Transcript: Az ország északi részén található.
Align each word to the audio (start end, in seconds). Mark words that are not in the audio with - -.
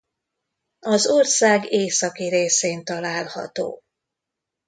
Az 0.79 1.07
ország 1.07 1.71
északi 1.71 2.29
részén 2.29 2.83
található. 2.83 3.83